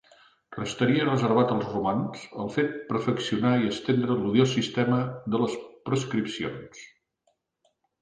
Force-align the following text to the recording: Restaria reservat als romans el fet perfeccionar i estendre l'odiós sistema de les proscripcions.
Restaria 0.59 1.03
reservat 1.09 1.53
als 1.55 1.67
romans 1.73 2.23
el 2.45 2.49
fet 2.57 2.73
perfeccionar 2.89 3.53
i 3.67 3.71
estendre 3.75 4.19
l'odiós 4.25 4.59
sistema 4.59 5.01
de 5.31 5.45
les 5.47 5.63
proscripcions. 5.91 6.87